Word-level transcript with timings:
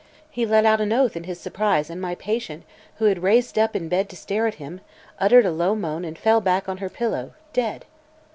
He 0.31 0.47
let 0.47 0.65
out 0.65 0.81
an 0.81 0.91
oath 0.91 1.15
in 1.15 1.25
his 1.25 1.39
surprise 1.39 1.87
and 1.91 2.01
my 2.01 2.15
patient, 2.15 2.63
who 2.95 3.05
had 3.05 3.21
raised 3.21 3.59
up 3.59 3.75
in 3.75 3.87
bed 3.87 4.09
to 4.09 4.15
stare 4.15 4.47
at 4.47 4.55
him, 4.55 4.81
uttered 5.19 5.45
a 5.45 5.51
low 5.51 5.75
moan 5.75 6.05
and 6.05 6.17
fell 6.17 6.41
back 6.41 6.67
on 6.67 6.77
her 6.77 6.89
pillow, 6.89 7.33
dead. 7.53 7.85